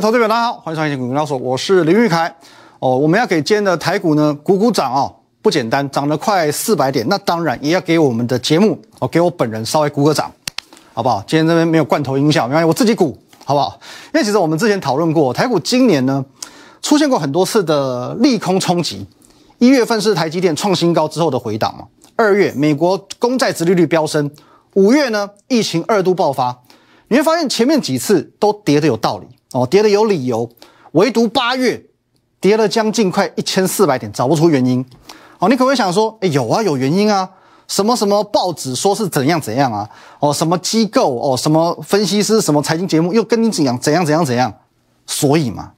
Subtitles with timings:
[0.00, 2.34] 位投资者大家好，欢迎收看《股票说》，我是林玉凯。
[2.78, 10.32] 哦，我们要给今天的台股呢鼓鼓掌哦，不简单，涨了快四百点，那当然也要给我们的节目哦，给我本人稍微鼓个掌，
[10.94, 11.22] 好不好？
[11.26, 13.14] 今天这边没有罐头音效，没关系，我自己鼓，
[13.44, 13.78] 好不好？
[14.14, 16.24] 因为其实我们之前讨论过，台股今年呢
[16.80, 19.06] 出现过很多次的利空冲击。
[19.58, 21.84] 一月份是台积电创新高之后的回档嘛？
[22.16, 24.30] 二月美国公债殖利率飙升，
[24.72, 26.58] 五月呢疫情二度爆发，
[27.08, 30.48] 你会发现前面几次都跌得有道理哦，跌得有理由，
[30.92, 31.84] 唯独八月
[32.40, 34.84] 跌了将近快一千四百点，找不出原因。
[35.38, 37.28] 哦，你可不可以想说，哎，有啊，有原因啊，
[37.66, 39.88] 什么什么报纸说是怎样怎样啊？
[40.20, 44.52] 哦，什么机构哦，什么分析师，什么财经节目又跟你怎样怎样怎样怎样？
[45.06, 45.72] 所以嘛，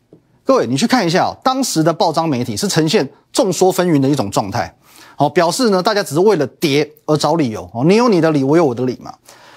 [0.45, 4.77] 各位你去看一下，当时的报章媒体是呈现众说纷纭的一种状态。
[5.17, 7.71] 哦，表示呢，大家只是为了跌而找理由。
[7.73, 9.15] 哦，你有你的理，我有我的理嘛。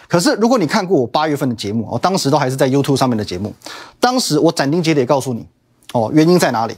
[0.07, 3.53] 可是如果你看过我八月份的节目，哦，当时都还是在 YouTube 上面的节目，
[3.99, 5.47] 当时我斩钉截铁告诉你，
[5.93, 6.75] 哦，原因在哪里？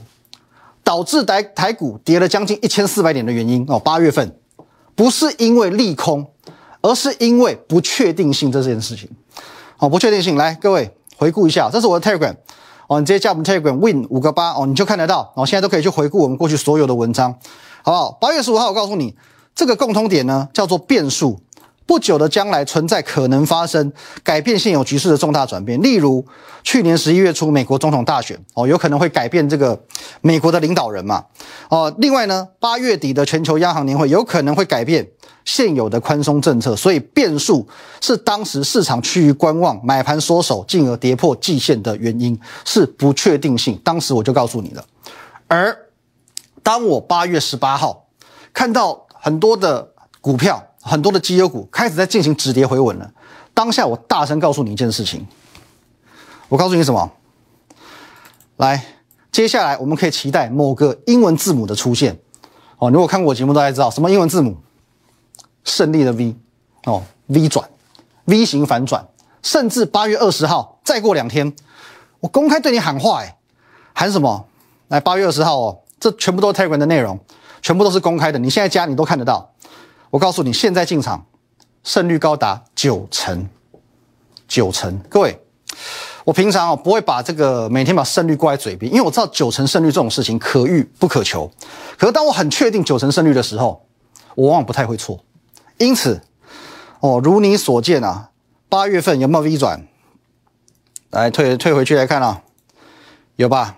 [0.82, 4.34] 导致台台股跌了将近一千四百点的原因，哦，八月份
[4.94, 6.26] 不是因为利空，
[6.80, 9.06] 而是因为不确定性这件事情。
[9.78, 12.34] 哦，不确定性，来各位回顾一下，这是我的 Telegram，
[12.86, 17.34] 哦，你直接加我们 Telegram Win 五个八，哦，你就看得到，哦，现在都可以去回顾我们过去所有的文章。
[17.82, 18.12] 好不好？
[18.12, 19.14] 八月十五号，我告诉你，
[19.54, 21.38] 这个共通点呢，叫做变数。
[21.88, 23.90] 不久的将来存在可能发生
[24.22, 26.22] 改变现有局势的重大转变，例如
[26.62, 29.80] 去年十一月初美国总统大选哦，有可能会改变这个
[30.20, 31.24] 美国的领导人嘛
[31.70, 31.92] 哦。
[31.96, 35.08] 另外呢，八月底的全球央行年会有可能会改变
[35.46, 37.66] 现有的宽松政策，所以变数
[38.02, 43.80] 是当时市场趋于观望、买盘缩手，进而跌破季线的原因是不确定性。
[43.82, 44.84] 当时我就告诉你了，
[45.46, 45.74] 而。
[46.60, 48.08] 当我八月十八号
[48.52, 49.88] 看到很多的
[50.20, 53.12] 股票、很多的绩优股开始在进行止跌回稳了，
[53.52, 55.26] 当下我大声告诉你一件事情，
[56.48, 57.12] 我告诉你什么？
[58.56, 58.84] 来，
[59.30, 62.18] 接下来我们可以期待某个英文字母的出现。
[62.78, 64.56] 哦，如果看过我节目，大家知道什么英文字母？
[65.64, 66.34] 胜利的 V，
[66.84, 67.68] 哦，V 转
[68.24, 69.06] ，V 型反转，
[69.42, 71.54] 甚至八月二十号，再过两天，
[72.20, 73.36] 我公开对你喊话，哎，
[73.92, 74.46] 喊什么？
[74.88, 75.78] 来，八月二十号哦。
[76.00, 77.18] 这全部都是 Telegram 的内容，
[77.60, 78.38] 全部都是公开的。
[78.38, 79.47] 你现在加你都看得到。
[80.10, 81.26] 我告诉你，现在进场
[81.84, 83.48] 胜率高达九成，
[84.46, 84.98] 九成。
[85.08, 85.38] 各位，
[86.24, 91.50] 我平常哦不会把这个每天把胜率挂在嘴边，因为我知道九成胜率这种事情可遇不可求。
[91.98, 93.84] 可是当我很确定九成胜率的时候，
[94.34, 95.22] 我往往不太会错。
[95.76, 96.20] 因此，
[97.00, 98.30] 哦，如你所见啊，
[98.68, 99.86] 八月份有没有 V 转？
[101.10, 102.42] 来退退回去来看啊，
[103.36, 103.76] 有吧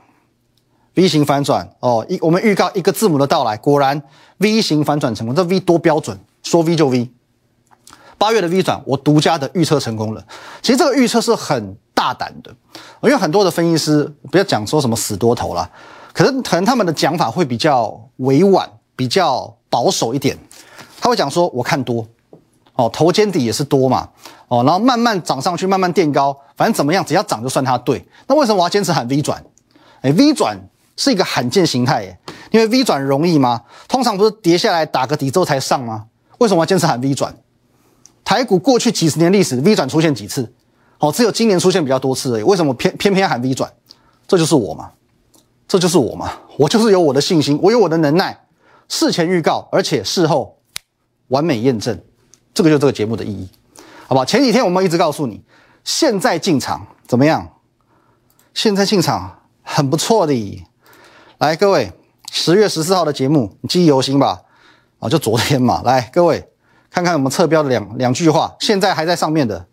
[0.94, 4.02] ？V 型反转哦，一我们预告一个字母的到来，果然
[4.38, 5.34] V 型反转成功。
[5.34, 7.10] 这 V 多标准，说 V 就 V。
[8.18, 10.22] 八月的 V 转，我独家的预测成功了。
[10.60, 12.54] 其实这个预测是很大胆的，
[13.02, 15.70] 因为很多的分析师不要讲说什么死多头了，
[16.12, 20.36] 可是可能他们的讲法会比较委婉，比较保守一点。
[21.00, 22.06] 他会讲说，我看多
[22.74, 24.06] 哦，头肩底也是多嘛
[24.48, 28.06] 哦，然后慢慢涨上去，慢慢垫高，反正怎么样，只要涨就算它对。
[28.26, 29.42] 那为什么我要坚持喊 V 转？
[30.02, 30.58] 哎，V 转。
[30.96, 32.18] 是一个罕见形态耶，
[32.50, 33.62] 因为 V 转容易吗？
[33.88, 36.06] 通常不是跌下来打个底之后才上吗？
[36.38, 37.34] 为什么要坚持喊 V 转？
[38.24, 40.52] 台股过去几十年历史，V 转出现几次？
[40.98, 42.42] 哦，只有今年出现比较多次而已。
[42.42, 43.72] 为什么偏偏偏喊 V 转？
[44.28, 44.90] 这就是我嘛，
[45.66, 48.38] 这就是我嘛，我就是有我的信心，我有我的能耐，
[48.88, 50.58] 事前预告，而且事后
[51.28, 51.98] 完美验证，
[52.52, 53.48] 这个就是这个节目的意义，
[54.06, 54.24] 好吧？
[54.24, 55.42] 前几天我们一直告诉你，
[55.82, 57.48] 现在进场怎么样？
[58.54, 60.66] 现在进场很不错的。
[61.40, 61.90] 来，各位，
[62.30, 64.42] 十月十四号的节目，你记忆犹新吧？
[64.98, 65.80] 啊，就昨天嘛。
[65.86, 66.46] 来，各位，
[66.90, 69.64] 看看我们测标的两两句话，现在还在上面的，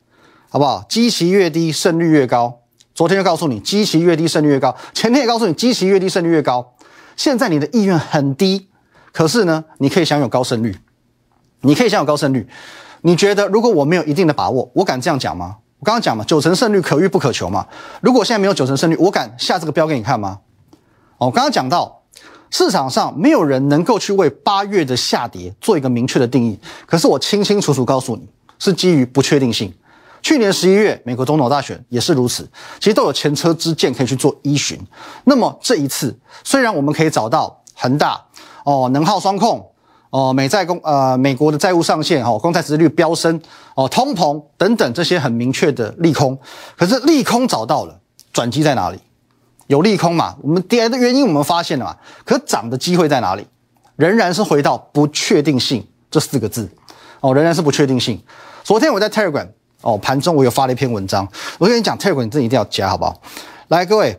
[0.49, 0.85] 好不好？
[0.87, 2.59] 基期越低，胜率越高。
[2.95, 4.73] 昨天就告诉你，基期越低，胜率越高。
[4.93, 6.73] 前天也告诉你，基期越低，胜率越高。
[7.17, 8.69] 现在你的意愿很低，
[9.11, 10.77] 可是呢，你可以享有高胜率，
[11.59, 12.47] 你可以享有高胜率。
[13.01, 15.57] 你觉得，如果我没有一定的把握，我敢这样讲吗？
[15.79, 17.67] 我刚刚讲嘛，九成胜率可遇不可求嘛。
[17.99, 20.39] 如果现在没有九成胜率，我敢下这个标给你看吗？
[21.17, 22.01] 哦，刚刚讲到
[22.49, 28.27] 市场上没有人能够去为八月的下跌做一个明确的定义，可是我清清楚楚告诉你，
[28.59, 29.73] 是基于不确定性。
[30.21, 32.47] 去年十一月美国总统大选也是如此，
[32.79, 34.79] 其实都有前车之鉴可以去做依循。
[35.25, 38.19] 那么这一次，虽然我们可以找到恒大
[38.63, 39.71] 哦，能耗双控
[40.09, 43.39] 哦，美债公呃美国的债务上限哦，公债殖率飙升
[43.75, 46.37] 哦，通膨等等这些很明确的利空，
[46.75, 47.99] 可是利空找到了，
[48.33, 48.99] 转机在哪里？
[49.67, 50.35] 有利空嘛？
[50.41, 51.95] 我们跌的原因我们发现了嘛？
[52.25, 53.45] 可涨的机会在哪里？
[53.95, 56.69] 仍然是回到不确定性这四个字
[57.19, 58.21] 哦，仍然是不确定性。
[58.63, 59.47] 昨天我在 Telegram
[59.81, 61.27] 哦盘中我有发了一篇文章，
[61.57, 63.21] 我跟你讲 Telegram 你这一定要加好不好？
[63.69, 64.17] 来各位，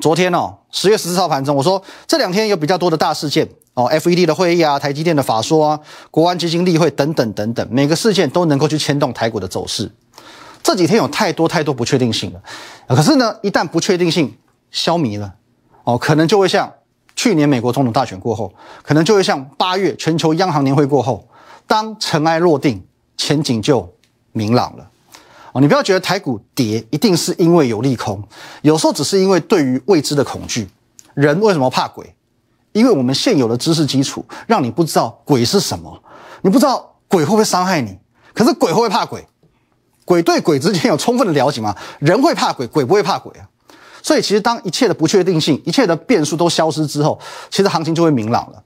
[0.00, 5.80] 昨天哦，十月十四号盘中，我说这两天有比较多的大事件哦，FED 的会议啊，台积电的法说啊，
[6.10, 9.90] 国安基金例会等等等等，每个事件都能够去牵动台股的走势。
[10.62, 12.40] 这几天有太多太多不确定性了，
[12.96, 14.34] 可是呢，一旦不确定性
[14.70, 15.34] 消弭了，
[15.84, 16.72] 哦，可能就会像
[17.14, 18.52] 去年美国总统大选过后，
[18.82, 21.26] 可能就会像八月全球央行年会过后，
[21.66, 22.84] 当尘埃落定，
[23.16, 23.92] 前景就
[24.32, 24.90] 明朗了。
[25.52, 28.22] 哦，你不要觉得台股跌一定是因为有利空，
[28.62, 30.68] 有时候只是因为对于未知的恐惧。
[31.14, 32.14] 人为什么怕鬼？
[32.72, 36.02] 因为我们现有的知识基础让你不知道鬼是什么，
[36.42, 37.98] 你不知道鬼会不会伤害你。
[38.34, 39.26] 可是鬼会怕鬼？
[40.04, 41.74] 鬼对鬼之间有充分的了解吗？
[42.00, 43.48] 人会怕鬼，鬼不会怕鬼啊。
[44.06, 47.18] 所以其实当一切的不确定性、一切的变数都消失之后，
[47.50, 48.62] 其实行情就会明朗了。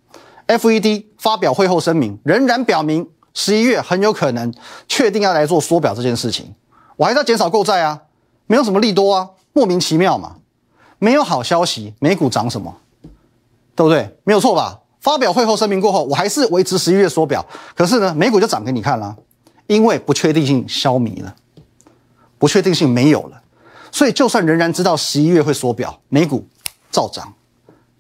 [0.49, 4.53] FED 发表会后声明，仍然表明十一月很有可能
[4.87, 6.55] 确定要来做缩表这件事情。
[6.97, 8.03] 我还在减少购债啊，
[8.49, 10.37] 没有什么利多啊，莫名其妙嘛，
[10.99, 12.77] 没有好消息，美股涨什么，
[13.75, 14.15] 对不对？
[14.25, 14.81] 没有错吧？
[15.01, 17.43] 发表会后声明过后，我还是维持十一月缩表，
[17.75, 19.17] 可是呢，美股就涨给你看了，
[19.69, 21.35] 因为不确定性消弭了，
[22.37, 23.40] 不确定性没有了，
[23.93, 26.47] 所以就算仍然知道十一月会缩表，美股
[26.91, 27.33] 照涨。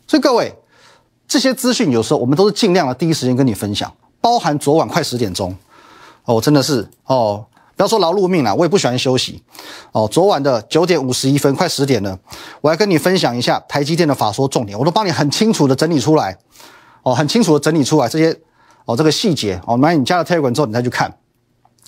[0.07, 0.55] 所以各位，
[1.29, 5.57] 这些资讯有时候我们都是尽量的第一时间跟你分享，包含昨晚快十点钟，
[6.25, 7.47] 哦，真的是哦。
[7.77, 9.43] 不要说劳碌命了，我也不喜欢休息。
[9.93, 12.19] 哦，昨晚的九点五十一分，快十点了，
[12.61, 16.37] 我来跟你分享一下台积电的法说重点，我都帮你很清楚的整理出来。
[17.03, 18.39] 哦，很清楚的整理出来这些
[18.85, 19.59] 哦这个细节。
[19.67, 21.11] 哦，买你加了 Telegram 之后，你再去看。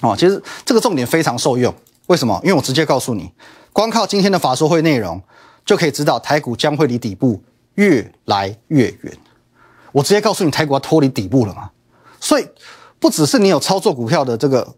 [0.00, 1.74] 哦，其实这个重点非常受用。
[2.06, 2.40] 为什么？
[2.42, 3.30] 因为我直接告诉你，
[3.72, 5.22] 光靠今天的法说会内容，
[5.64, 7.42] 就可以知道台股将会离底部
[7.74, 9.16] 越来越远。
[9.92, 11.70] 我直接告诉你，台股要脱离底部了嘛？
[12.20, 12.48] 所以
[12.98, 14.74] 不只是你有操作股票的这个。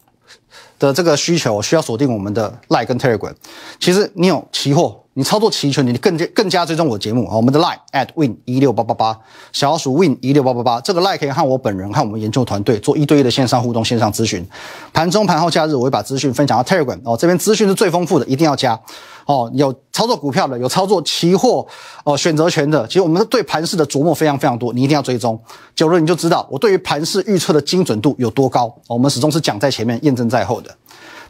[0.76, 3.32] 的这个需求需要锁定我们的 Line 跟 Telegram。
[3.78, 7.36] 其实你有期货，你操作期权，你更加更加追踪我的节目啊。
[7.36, 9.16] 我们的 Line at win 一六八八八，
[9.52, 10.80] 小老鼠 win 一六八八八。
[10.80, 14.44] 这个 Line 可以和我本人和我们研究团队做一对一的线上互动、线上咨询。
[14.92, 17.16] 盘中、盘后、假日，我会把资讯分享到 Telegram 哦。
[17.16, 18.78] 这边资讯是最丰富的，一定要加
[19.26, 19.48] 哦。
[19.54, 21.64] 有操作股票的，有操作期货
[22.02, 22.84] 哦，选择权的。
[22.88, 25.40] 其实我们对盘市的琢磨非常非常多，你一定要追踪。
[25.76, 28.74] 久了你就知道我对于盘市预测的精准度有多高。
[28.88, 30.74] 我们始终是讲在前面，验证在后的。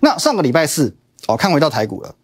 [0.01, 0.97] 那上个礼拜四，
[1.27, 2.15] 哦，看回到台股了。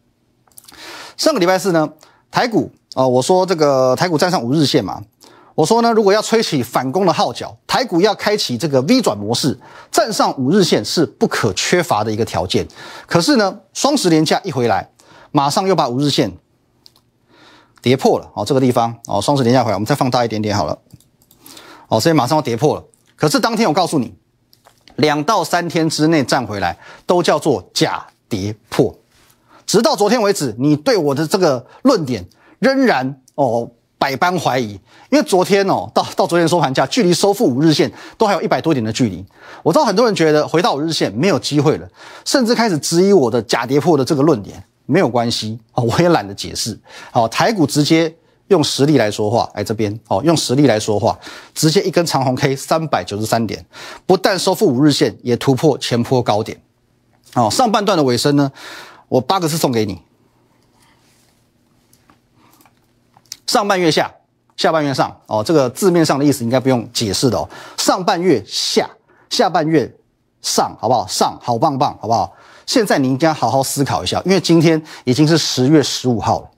[1.21, 1.87] 上个礼拜四呢，
[2.31, 5.03] 台股啊，我说这个台股站上五日线嘛，
[5.55, 9.61] 我说呢，如果要吹起反攻的号角，台股要开启这个 V 转模式，
[9.93, 12.67] 站上五日线是不可缺乏的一个条件。
[13.07, 14.89] 可是呢，双十连假一回来，
[15.31, 16.33] 马上又把五日线
[17.83, 18.31] 跌破了。
[18.33, 20.79] 哦，这个地方哦，双十连假回来，我们再放大一点点好了。
[21.89, 22.85] 哦，所以马上要跌破了。
[23.15, 24.15] 可是当天我告诉你。
[24.97, 26.77] 两到三天之内站回来，
[27.07, 28.95] 都叫做假跌破。
[29.71, 32.27] 直到昨天为止，你对我的这个论点
[32.59, 34.73] 仍然哦百般怀疑，
[35.11, 37.89] 因为昨天哦到到昨天收盘价，距离收复五日线
[38.19, 39.25] 都还有一百多点的距离。
[39.63, 41.89] 我知道很多人觉得回到五日线没有机会了，
[42.25, 44.61] 甚至开始质疑我的假跌破的这个论点。
[44.87, 46.77] 没有关系哦，我也懒得解释。
[47.13, 48.13] 好，台股直接。
[48.49, 51.17] 用实力来说话，哎，这边哦，用实力来说话，
[51.55, 53.65] 直接一根长红 K 三百九十三点，
[54.07, 56.61] 不但收复五日线，也突破前坡高点。
[57.35, 58.51] 哦，上半段的尾声呢，
[59.11, 60.01] 我八个字送给你：
[63.45, 64.09] 上半月下，
[64.57, 65.21] 下半月上。
[65.27, 67.49] 哦，这个字面上的意思应该不用解释的哦。
[67.77, 68.89] 上半月下，
[69.29, 69.93] 下半月
[70.43, 71.05] 上，好不好？
[71.09, 72.33] 上，好棒棒，好不好？
[72.67, 76.51] 现在你应该好好思考一下，因为今天已经是十月十五号了。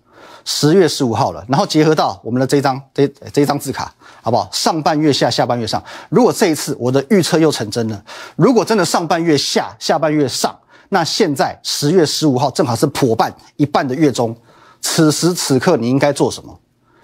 [0.44, 4.46] 十月十五号了，然后结合到我们的这张这这张字卡，好不好？
[4.52, 5.82] 上半月下，下半月上。
[6.10, 8.04] 如果这一次我的预测又成真了，
[8.36, 10.54] 如果真的上半月下，下半月上，
[10.94, 14.36] 那现在十月十五号正好是破半一半的月中，
[14.82, 16.60] 此时此刻你应该做什么？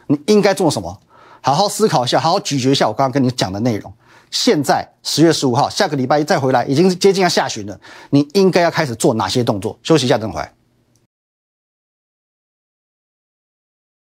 [0.09, 1.00] 你应该做什么？
[1.40, 3.90] 好好思考一下，好好咀嚼一下我刚刚跟你讲的内容。
[4.30, 7.80] 现在十月十五号，下个礼拜一再回来，已经接近要下旬了，
[8.11, 9.78] 你应该要开始做哪些动作？
[9.83, 10.47] 休息一下，等会。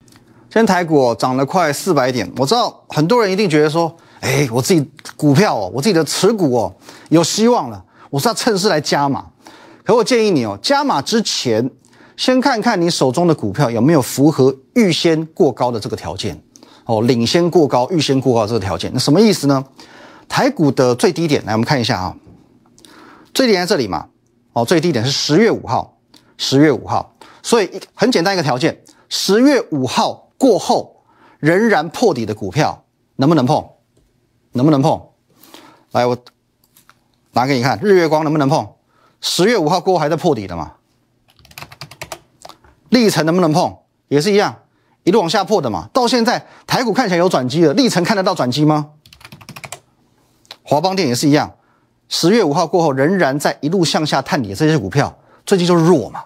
[0.08, 6.74] 今天台股涨了快四百点，我知道很多人一定觉得说，哎，我自己股票哦，我自己的持股哦，
[7.10, 9.30] 有希望了，我是要趁势来加码。
[9.84, 11.70] 可我建议你哦，加码之前，
[12.16, 16.42] 先看看你手中的股票有没有符合预先过高的这个条件
[16.86, 18.92] 哦，领先过高、预先过高这个条件。
[18.94, 19.64] 那什么意思呢？
[20.28, 22.16] 台股的最低点，来我们看一下啊，
[23.34, 24.08] 最低点在这里嘛，
[24.54, 25.98] 哦，最低点是十月五号，
[26.38, 30.22] 十月五号，所以很简单一个条件，十月五号。
[30.36, 31.06] 过后
[31.40, 32.84] 仍然破底的股票
[33.16, 33.66] 能不能碰？
[34.52, 35.02] 能不能碰？
[35.92, 36.18] 来，我
[37.32, 38.68] 拿给你看，日月光能不能碰？
[39.26, 40.74] 十月五号过后还在破底的嘛？
[42.90, 43.74] 历程能不能碰？
[44.10, 44.54] 也是一样，
[45.04, 48.90] 一路往下破的嘛，到现在台股看起来有转机了，历程看得到转机吗？
[50.62, 51.56] 华邦电也是一样，
[52.10, 56.26] 十月五号过后仍然在一路向下探底，这些股票最近就是弱嘛，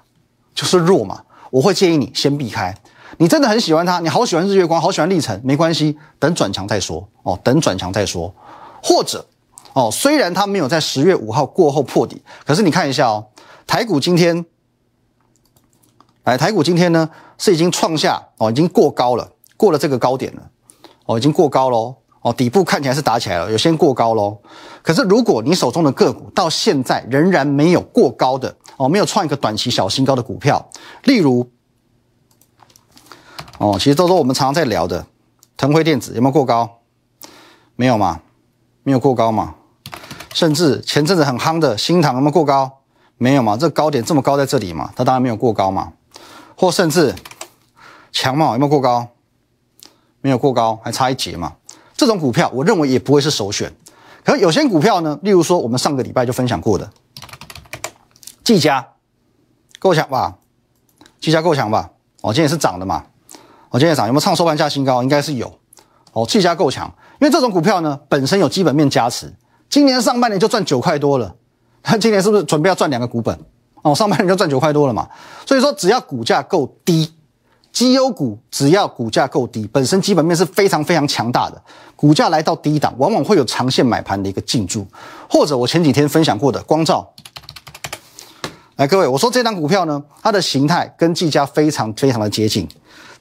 [0.56, 2.76] 就是弱嘛，我会建议你先避开。
[3.20, 8.34] 你真的很喜欢它，你好喜欢日月光，好喜欢历程，没关系，等转强再说哦，等转强再说，
[8.82, 9.24] 或者
[9.78, 13.28] 哦，虽然它没有在十月五号过后破底，可是你看一下哦，
[13.68, 14.44] 台股今天，
[16.24, 17.08] 来台股今天呢
[17.38, 20.50] 是已经创下哦，已经过高了，过了这个高点了，
[21.06, 21.96] 哦，已经过高喽。
[22.22, 24.36] 哦，底部看起来是打起来了，有先过高喽。
[24.82, 30.72] 可是如果你手中的个股到现在仍然没有过高的哦，没有创一个短期小新高的股票，
[31.04, 31.48] 例如
[33.60, 35.06] 哦，其实都是我们常常在聊的
[35.56, 36.80] 腾辉电子有没有过高？
[37.76, 38.22] 没有嘛？
[38.82, 39.54] 没有过高嘛？
[40.38, 42.72] 甚至前阵子很夯的新塘有没有过高？
[43.18, 43.58] 没有嘛？
[43.58, 44.94] 这高点这么高在这里嘛？
[44.96, 45.94] 它当然没有过高嘛。
[46.56, 47.16] 或甚至
[48.12, 49.08] 强茂有没有过高？
[50.22, 51.56] 没有过高，还差一截嘛。
[51.96, 53.76] 这种股票，我认为也不会是首选。
[54.24, 56.88] 可有些股票呢，例如说我们上个礼拜就分享过的，
[58.44, 58.90] 技嘉
[59.80, 60.36] 够强吧？
[61.20, 61.90] 技嘉够强吧？
[62.22, 63.04] 哦，今天也是涨的嘛。
[63.72, 65.02] 哦，今天涨有没有创收盘价新高？
[65.02, 65.52] 应该是有。
[66.14, 66.86] 哦，技嘉够强，
[67.20, 69.34] 因为这种股票呢本身有基本面加持，
[69.70, 71.36] 今年上半年就赚九块多了。
[71.84, 73.38] 那今年是不是准备要赚两个股本？
[73.82, 75.08] 哦，上半年就赚九块多了嘛。
[75.46, 77.14] 所以说，只要股价够低。
[77.74, 81.62] 绩优股只要股价够低，本身基本面是非常非常强大的，
[81.96, 84.88] 股价来到低档，往往会有长线买盘的一个进驻，
[85.30, 87.08] 或者我前几天分享过的光照，
[88.78, 92.68] 来各位，我说这张股票呢，它的形态跟技嘉非常非常的接近，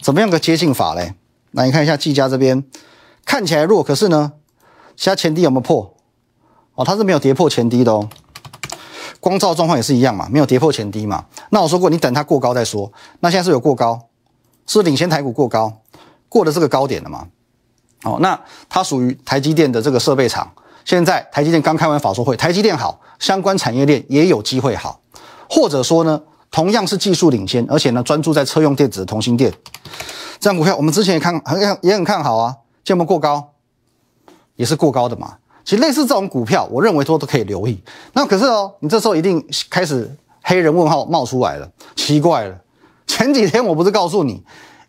[0.01, 1.13] 怎么样个接近法嘞？
[1.51, 2.65] 那你看一下技嘉这边
[3.27, 4.33] 看起来弱，可是呢，
[4.97, 5.96] 其他前低有没有破？
[6.77, 8.09] 哦，它是没有跌破前低的哦。
[9.19, 11.25] 光照状况也是一样嘛，没有跌破前低嘛。
[11.51, 12.93] 那我说过，你等它过高再说。
[13.19, 14.01] 那现在是有过高。
[14.69, 15.73] 是领先台股过高，
[16.29, 17.29] 过了这个高点了嘛？
[18.03, 18.37] 哦，那
[18.69, 20.51] 它属于台积电的这个设备厂。
[20.85, 25.01] 现在台积电刚开完法说会，台积电好，相关产业链也有机会好，
[25.49, 29.53] 或者说呢，同样是技术领先，而且呢专注在车用电子的同心电，
[30.41, 33.53] 这样股票我们之前也看很也很看好啊，见不过高，
[34.57, 35.37] 也是过高的嘛。
[35.67, 37.77] 其实类似这种股票，我认为说都可以留意。
[38.13, 40.09] 那可是哦，你这时候一定开始
[40.41, 42.57] 黑人问号冒出来了，奇怪了。
[43.09, 44.41] 前几天我不是告诉你，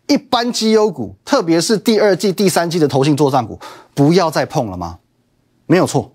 [0.06, 3.58] 一般绩优股，特别是第二季、第三季的投信作战股，
[3.92, 4.98] 不要再碰了吗？
[5.66, 6.12] 没有错，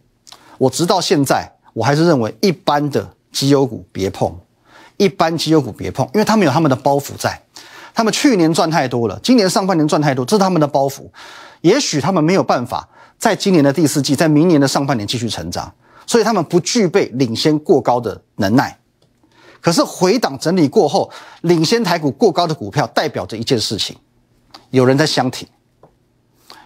[0.58, 4.34] 我直到现在我还是认为一般的绩优股别碰，
[4.96, 7.42] 一般绩优股别碰，因为他们有他们的包袱在，
[7.94, 11.02] 他们去年赚太多了，今年上半年赚太多，这是他们的包袱，
[11.60, 15.74] 也许他们没有办法在今年的第四季，在明年的上半年继续成长，
[16.06, 18.80] 所以他们不具备领先过高的能耐。
[19.62, 21.10] 可是回档整理过后，
[21.42, 23.96] 领先台股过高的股票，代表着一件事情：
[24.72, 25.48] 有人在相挺，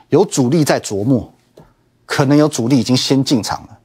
[0.10, 1.32] 有主力在琢磨，
[2.08, 3.78] 可能有主力已经先进场了，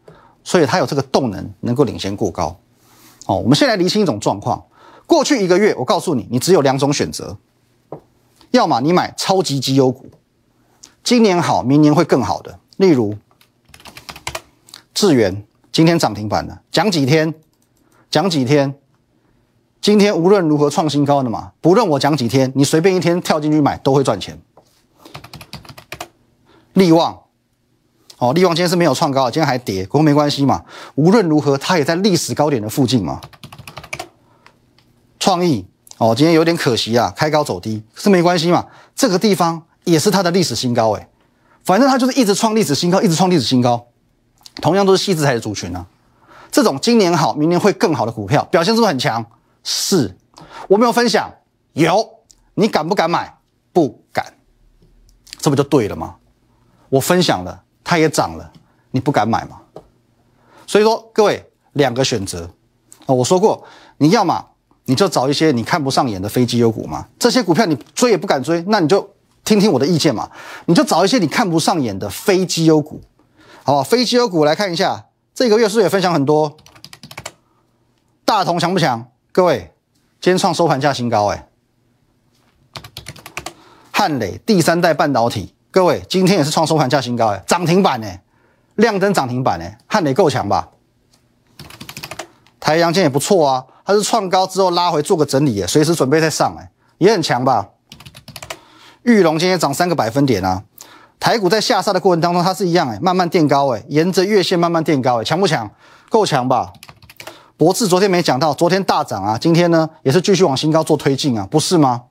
[0.42, 2.59] 所以它有这个动能，能够领先过高。
[3.26, 4.64] 哦，我们先来厘清一种状况：
[5.07, 7.37] 过去一个月，我告诉你，你只有两种选择，
[8.52, 10.07] 要么你买超级绩优股，
[11.04, 13.16] 今年好，明年会更好的，例如
[14.94, 17.35] 智源今天涨停板了，讲几天，
[18.11, 18.75] 讲几天。
[19.80, 24.40] 今天无论如何创新高的嘛，不论我讲几天，你随便一天跳进去买都会赚钱。
[26.75, 27.21] 利旺，
[28.18, 30.62] 哦，利旺今天是没有创高，今天还跌，不过没关系嘛，
[30.94, 33.21] 无论如何它也在历史高点的附近嘛。
[35.18, 35.66] 创意，
[35.99, 41.08] 哦，今天有点可惜啊，开高走低，是没关系嘛，这个地方也是它的历史新高哎，
[41.64, 43.86] 反正它就是一直创历史新高，一直创历史新高，
[44.56, 45.86] 同样都是细字台的族群啊，
[46.50, 49.24] 这种今年好，明年会更好的股票，表现是不是很强？
[49.64, 50.16] 是，
[50.68, 51.32] 我没有分享，
[51.72, 52.08] 有，
[52.54, 53.38] 你敢不敢买？
[53.72, 54.34] 不敢，
[55.38, 56.16] 这不就对了吗？
[56.88, 58.52] 我分享了，它也涨了，
[58.90, 59.60] 你不敢买吗？
[60.66, 62.50] 所以说，各位两个选择。
[63.06, 63.64] 啊，我说过，
[63.98, 64.44] 你要么
[64.84, 69.08] 你就找一些你看不上眼的非绩优股嘛，这些股票你追也不敢追，那你就
[69.44, 70.30] 听听我的意见嘛，
[70.66, 73.00] 你就找一些你看不上眼的非绩优股，
[73.64, 73.82] 好？
[73.82, 76.56] 非绩优股来看一下，这个月是不是也分享很多？
[78.25, 79.08] 大同强不强？
[79.32, 79.75] 各位，
[80.20, 81.49] 今天创收盘价新高哎！
[83.90, 88.22] 汉磊第三代半导体，各位今天也是创收盘价新高哎，涨停板哎，
[88.76, 90.70] 亮灯涨停板哎，汉磊够强吧？
[92.58, 97.68] 台阳今天也不错啊，它是创高之后拉回做个整理哎，随时准备再上哎，也很强吧？
[99.02, 100.62] 玉龙今天涨三个百分点啊，
[101.18, 105.68] 台股在下杀的过程当中，它是一样哎，慢慢垫高哎，沿着月线慢慢垫高哎，强不强？
[106.09, 106.73] 够强吧？
[107.56, 112.02] 博智昨天没讲到，昨天大涨啊，今天呢也是继续往新高做推进啊，不是吗？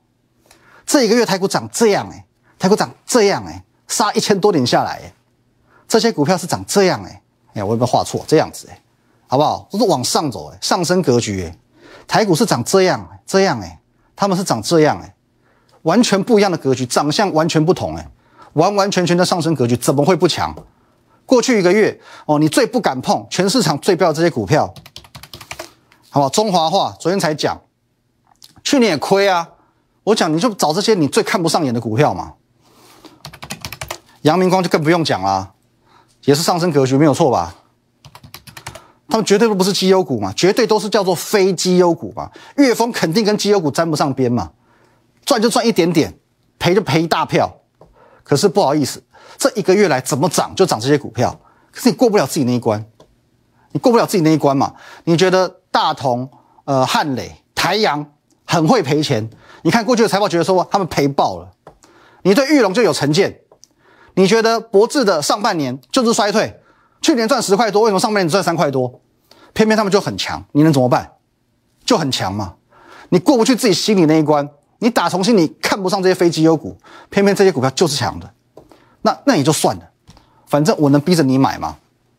[0.84, 2.26] 这一个月台股涨这样哎，
[2.58, 5.14] 台股涨这样哎，杀一千多点下来哎，
[5.88, 7.22] 这些股票是涨这样哎，
[7.54, 8.22] 哎，我有没有画错？
[8.28, 8.78] 这样子哎，
[9.28, 9.66] 好不好？
[9.70, 11.56] 都是往上走哎，上升格局哎，
[12.06, 13.80] 台股是长这样这样哎，
[14.14, 15.14] 他们是长这样哎，
[15.82, 18.10] 完全不一样的格局，长相完全不同哎，
[18.54, 20.54] 完完全全的上升格局，怎么会不强？
[21.24, 24.72] 过去一个月哦，你最不敢碰，全市场最标这些股票，
[26.10, 26.28] 好不好？
[26.28, 27.60] 中华化昨天才讲，
[28.62, 29.48] 去年也亏啊。
[30.04, 32.34] 我讲你就找这些你最看不上眼的股票嘛。
[34.22, 35.52] 阳明光就更不用讲啦，
[36.24, 37.54] 也是上升格局没有错吧？
[39.08, 42.30] 他们绝对都不是绩优股嘛，绝对都是叫做非绩优股嘛。
[42.56, 44.50] 岳峰肯定跟绩优股沾不上边嘛，
[45.24, 46.18] 赚就赚一点点，
[46.58, 47.50] 赔就赔一大票。
[48.24, 49.02] 可是不好意思，
[49.36, 52.84] 这一个月来怎么涨就涨这些股票，可是你过不了自己那一关，
[53.72, 54.74] 你过不了自己那一关嘛？
[55.04, 56.30] 你觉得大同、
[56.64, 58.12] 呃汉磊、台阳
[58.44, 59.28] 很会赔钱？
[59.62, 61.50] 你看过去的财报，觉得说他们赔爆了。
[62.22, 63.40] 你对玉龙就有成见，
[64.14, 66.60] 你觉得博智的上半年就是衰退，
[67.00, 69.00] 去年赚十块多，为什么上半年赚三块多？
[69.52, 71.12] 偏偏他们就很强，你能怎么办？
[71.84, 72.54] 就很强嘛。
[73.08, 74.48] 你过不去自己心里那一关，
[74.82, 76.76] 你打从心里看不上这些非绩优股，
[77.08, 78.28] 偏偏这些股票就是强的，
[79.02, 79.90] 那那也就算了，
[80.46, 81.76] 反正我能逼着你买吗？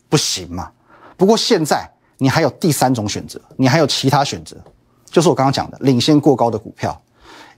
[0.07, 0.71] 不行嘛。
[1.17, 1.85] 不过现在
[2.19, 4.55] 你还有第三种选择，你还有其他选择，
[5.05, 6.97] 就是我刚刚讲的领先过高的股票。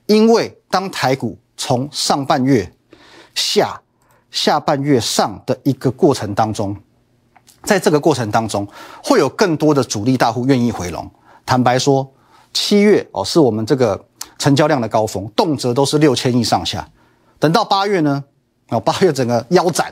[0.07, 2.71] 因为当台股从上半月
[3.35, 3.79] 下、
[4.31, 6.75] 下半月上的一个过程当中，
[7.61, 8.67] 在这个过程当中，
[9.03, 11.07] 会有更多的主力大户愿意回笼。
[11.45, 12.11] 坦白说，
[12.53, 14.03] 七月哦是我们这个
[14.45, 16.87] 成交量的高峰，动辄都是六千亿上下。
[17.39, 18.23] 等到八月呢，
[18.69, 19.91] 哦八月整个腰斩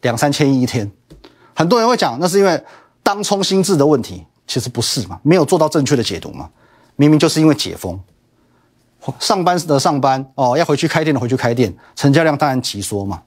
[0.00, 0.90] 两三千亿一天，
[1.54, 2.60] 很多人会讲那是因为
[3.04, 6.50] 当冲心智的问题，其实不是嘛，没有做到正确的解读嘛，
[6.96, 7.96] 明明就是因为解封。
[9.20, 13.22] 上班的上班哦，要回去开店的回去开店，成交量当然急缩嘛。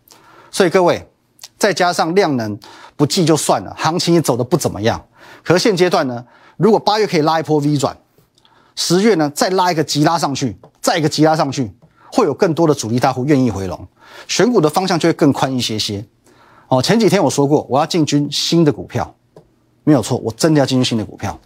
[0.52, 1.10] 所以各位，
[1.58, 2.60] 再加上量能
[2.98, 5.02] 不济就算了，行情也走得不怎么样。
[5.46, 6.26] 可是现阶段呢，
[6.58, 7.96] 如果八月可以拉一波 V 转，
[8.78, 11.70] 十月呢再拉一个急拉上去，再一个急拉上去，
[12.14, 13.86] 会有更多的主力大户愿意回笼，
[14.28, 16.06] 选股的方向就会更宽一些些。
[16.70, 19.16] 哦，前几天我说过，我要进军新的股票，
[19.84, 21.38] 没有错，我真的要进军新的股票，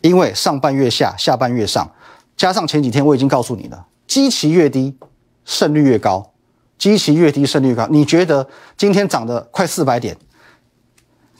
[0.00, 1.88] 因为上半月下，下半月上。
[2.36, 4.96] 加上前几天我已经告诉你了，基期越低，
[5.44, 6.32] 胜率越高。
[6.78, 7.86] 基期越低，胜率越高。
[7.90, 10.16] 你觉得今天涨的快四百点，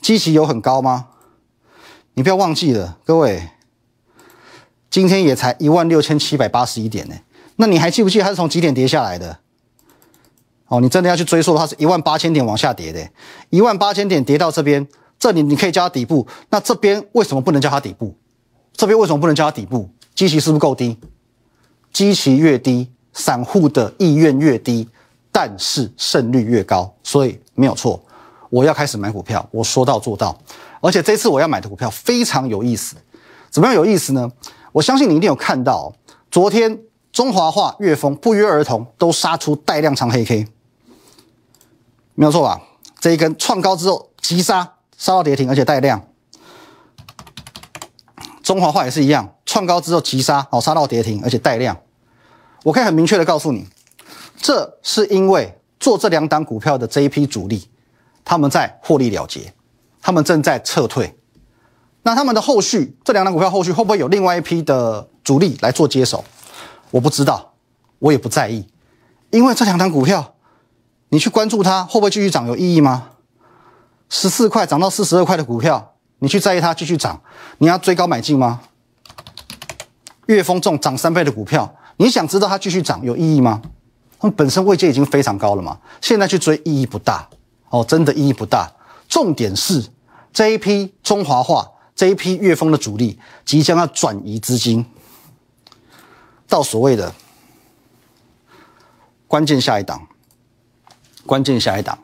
[0.03, 1.07] 基期有很高吗？
[2.12, 3.48] 你不要忘记了，各位，
[4.90, 7.14] 今天也才一万六千七百八十一点呢。
[7.57, 9.38] 那你还记不记得它是从几点跌下来的？
[10.66, 13.09] 哦，你真的要去追溯的话，是一万八千点往下跌的，
[13.50, 14.87] 一万八千点跌到这边，
[15.18, 16.26] 这里你可以叫它底部。
[16.48, 18.14] 那这边为什么不能叫它底部？
[18.72, 19.88] 这边为什么不能叫它底部？
[20.14, 20.96] 基期是不是够低？
[21.92, 24.88] 基期越低，散户的意愿越低，
[25.33, 28.00] 但是胜率越高，所以没有错。
[28.48, 30.37] 我要开始买股票，我说到做到。
[30.81, 32.96] 而且这次我要买的股票非常有意思，
[33.50, 34.31] 怎么样有意思呢？
[34.72, 35.92] 我相信你一定有看到，
[36.30, 36.80] 昨天
[37.12, 40.46] 中华化、粤丰不约而同都杀出带量长黑 K，
[42.14, 42.61] 没有错吧？
[43.00, 46.06] 这一根创高之后急杀，杀到跌停，而且带量。
[48.42, 49.35] 中华化也是一样。
[49.46, 51.76] 创高之后急杀，哦，杀到跌停，而且带量。
[52.62, 53.66] 我可以很明确的告诉你，
[54.37, 57.68] 这是因为做这两档股票的这一批主力，
[58.24, 59.52] 他们在获利了结，
[60.00, 61.16] 他们正在撤退。
[62.02, 66.24] 那他们的后续，这两档股票后续会不会有另外一批的主力来做接手？
[66.90, 67.52] 我不知道，
[67.98, 68.66] 我也不在意，
[69.30, 70.34] 因为这两档股票，
[71.10, 73.10] 你去关注它会不会继续涨有意义吗？
[74.08, 77.20] 十四块涨到四十二块的股票，你去在意它继续涨，
[77.58, 78.60] 你要追高买进吗？
[80.26, 83.60] 岳峰重涨三倍的股票，你想知道它继续涨有意义吗？
[84.18, 87.28] 它们本身位阶已经非常高了嘛，现在去追意义不大
[87.68, 88.70] 哦，真的意义不大。
[89.08, 89.84] 重点是
[90.32, 91.68] 这一批中华化、
[92.00, 94.86] 这一批月峰的主力即将要转移资金
[96.48, 97.14] 到所谓的
[99.28, 100.08] 关键下一档。
[101.26, 101.98] 关键下一档，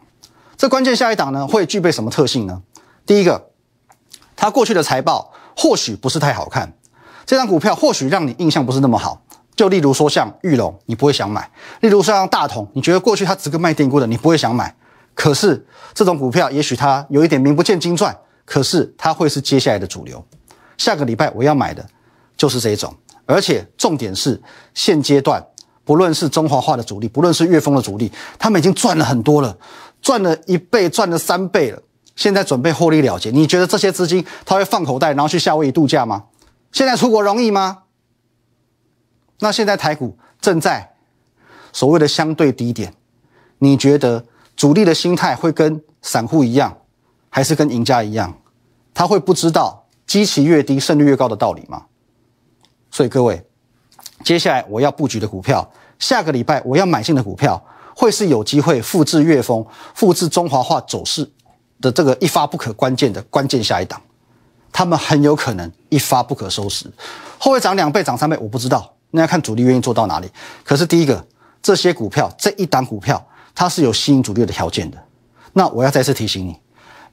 [0.58, 2.62] 这关键下一档呢会具备什么特性呢？
[3.06, 3.52] 第一个，
[4.36, 6.74] 它过去的财报或许不是太好看。
[7.24, 9.22] 这张股票或许让你印象不是那么好，
[9.56, 11.40] 就例如说像玉龙，你不会想买；
[11.80, 14.76] 例如说像大同，你觉得过去它只个卖电锅的，你不会想买。
[15.14, 18.14] 可是这种股票，也许它有一点名不见经传，
[18.46, 20.24] 可是它会是接下来的主流。
[20.78, 21.86] 下个礼拜我要买的
[22.34, 22.94] 就是这一种，
[23.26, 24.40] 而且重点是
[24.72, 25.44] 现阶段，
[25.84, 29.56] 不论是中华化的主力，不论是粤丰的主力，他们已经赚了很多了，
[30.00, 31.82] 赚了一倍，赚了三倍了，
[32.14, 33.30] 现在准备获利了结。
[33.30, 36.24] 你觉得这些资金他会放口袋，然后去夏威夷度假吗？
[36.72, 37.78] 现在出国容易吗？
[39.40, 40.94] 那现在台股正在
[41.72, 42.94] 所谓的相对低点，
[43.58, 46.76] 你觉得主力的心态会跟散户一样，
[47.36, 48.34] 还是跟赢家一样？
[48.94, 51.84] 他会不知道基期越低胜率越高的道理吗？
[52.90, 53.46] 所以各位，
[54.24, 57.62] 接下来我要布局的股票，下个礼拜我要买进的股票，
[57.94, 61.30] 会是有机会复制月丰、复制中华化走势
[61.82, 64.00] 的这个一发不可关键的关键下一档，
[64.72, 66.90] 他们很有可能一发不可收拾，
[67.36, 68.34] 后会涨两倍、涨三倍？
[68.38, 70.30] 我不知道，那要看主力愿意做到哪里。
[70.64, 71.22] 可是第一个，
[71.60, 73.22] 这些股票这一档股票，
[73.54, 74.96] 它是有吸引主力的条件的。
[75.52, 76.56] 那我要再次提醒你。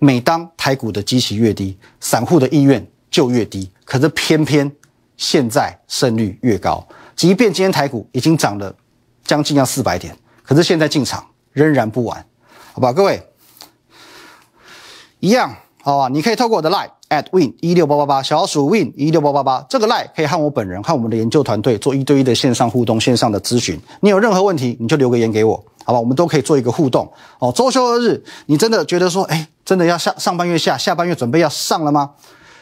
[0.03, 3.71] 每当台股的基期越低，散户的意愿就越低。
[3.85, 4.69] 可是偏偏
[5.15, 6.85] 现在胜率越高，
[7.15, 8.75] 即便今天台股已经涨了
[9.23, 10.13] 将近要四百点，
[10.43, 12.25] 可是现在进场仍然不晚，
[12.73, 12.91] 好吧？
[12.91, 13.25] 各位，
[15.21, 16.09] 一样好吧？
[16.09, 23.79] 你可以透过我的 line at win 一六八八八小鼠 win 一六八八八这个 line 可以和我本人和我们的研究团队做一对一的线上互动、线上的咨询。
[24.01, 25.63] 你有任何问题，你就留个言给我。
[25.85, 27.51] 好吧，我们都可以做一个互动哦。
[27.51, 32.11] 周休二日，你真的觉得说，哎，真的要下上半月下，下半月准备要上了吗？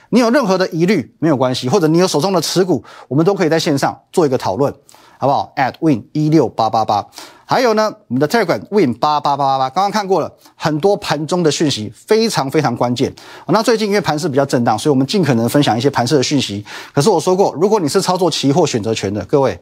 [0.10, 4.74] 你有任何的疑虑没有关系，或者你有手中的持股，我们都可以在线上做一个讨论，
[5.18, 7.08] 好不好？at win 一六八八八，
[7.46, 13.14] 还有呢，我们的 Telegram win 八八八八八，刚刚看过了很多盘中的讯息，非常非常关键。
[13.48, 16.66] 那最近因为盘势比较震荡，所以我们尽可能分享一些盘势的讯息。
[16.92, 19.58] 可是我说过，如果你是操作期货选择权的各位。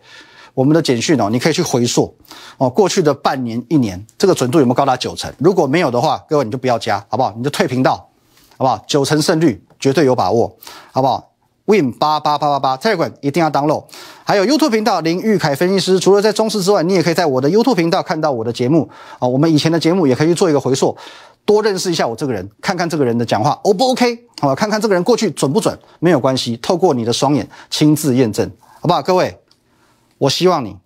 [0.60, 2.14] 我们的简讯哦，你可以去回溯
[2.58, 5.34] 哦，过去的半年、一年，这个准度有没有高达九成？
[5.38, 7.34] 如果没有的话，各位你就不要加，好不好？
[7.38, 7.96] 你就退频道，
[8.58, 8.84] 好不好？
[8.86, 10.54] 九成胜率绝对有把握，
[10.92, 11.32] 好不好
[11.64, 13.86] ？Win 八八八八八，Telegram 一定要 download。
[14.26, 19.26] 还有 YouTube 频道林玉凯分析师，除了在中视之外，你也可以在我的 YouTube 频道看到我的节目啊。
[19.26, 20.98] 我们以前的节目也可以做一个回溯，
[21.46, 24.26] 多认识一下我这个人，看看这个人的讲话 O 不 OK？
[24.42, 25.80] 好吧，看看这个人过去准不准？
[26.00, 29.02] 没有关系，透过你的双眼亲自验证，好不好？
[29.02, 29.39] 各位。
[30.20, 30.78] 我希望你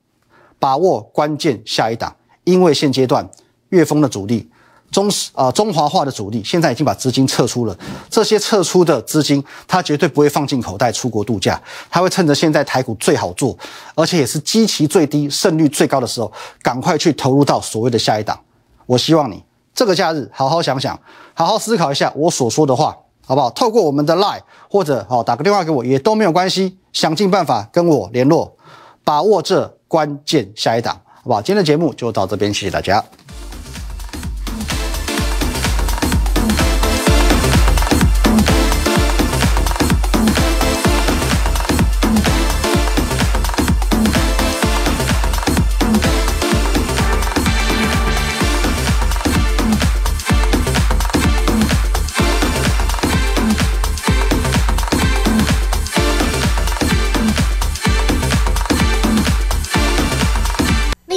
[0.60, 2.16] 把握关键下一档，
[2.46, 3.30] 因为现阶段
[3.70, 4.50] 粤丰的主力、
[4.92, 7.78] 中啊中华化的主力现在已经把资金撤出了。
[8.10, 13.58] 这些撤出的资金，他绝对不会放进口袋出国度假，他会趁着现在台股最好做，
[13.96, 18.40] 而且也是基期最低、胜率最高的时候，赶快去投入到所谓的下一档。
[18.86, 19.44] 我希望你
[19.74, 20.98] 这个假日好好想想，
[21.34, 23.50] 好好思考一下我所说的话，好不好？
[23.50, 28.56] 透过我们的 Line 或者哦打个电话给我也都没有关系，想尽办法跟我联络。
[29.04, 31.42] 把握这关键下一档，好不好？
[31.42, 33.04] 今天的节目就到这边，谢谢大家。